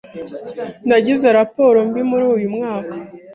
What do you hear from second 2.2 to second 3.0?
uyu mwaka.